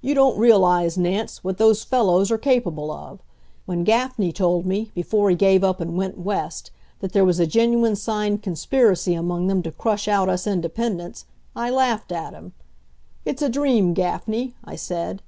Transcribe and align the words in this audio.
"You 0.00 0.14
don't 0.14 0.38
realize, 0.38 0.96
Nance, 0.96 1.44
what 1.44 1.58
those 1.58 1.84
fellows 1.84 2.30
are 2.30 2.38
capable 2.38 2.90
of. 2.90 3.18
When 3.66 3.84
Gaffney 3.84 4.32
told 4.32 4.64
me, 4.64 4.90
before 4.94 5.28
he 5.28 5.36
gave 5.36 5.62
up 5.62 5.78
and 5.78 5.94
went 5.94 6.16
West, 6.16 6.70
that 7.00 7.12
there 7.12 7.22
was 7.22 7.38
a 7.38 7.46
genuine 7.46 7.96
signed 7.96 8.42
conspiracy 8.42 9.12
among 9.12 9.48
them 9.48 9.62
to 9.64 9.72
crush 9.72 10.08
out 10.08 10.30
us 10.30 10.46
independents, 10.46 11.26
I 11.54 11.68
laughed 11.68 12.12
at 12.12 12.32
him. 12.32 12.54
'It's 13.26 13.42
a 13.42 13.50
dream, 13.50 13.92
Gaffney,' 13.92 14.54
I 14.64 14.74
said. 14.76 15.20